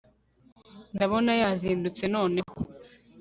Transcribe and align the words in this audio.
ndabona 0.95 1.31
yazindutse 1.41 2.03
noneho 2.13 2.53